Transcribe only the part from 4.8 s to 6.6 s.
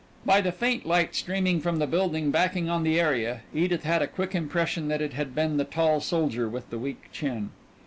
that it had been the tall soldier